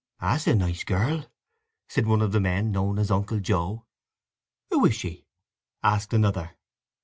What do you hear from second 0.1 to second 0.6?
"That's a